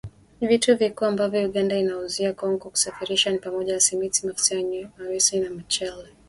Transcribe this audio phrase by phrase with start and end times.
[0.41, 5.49] Vitu vikuu ambavyo Uganda inaiuzia Kongo kusafirisha ni pamoja na Simenti, mafuta ya mawese na
[5.49, 6.05] mchele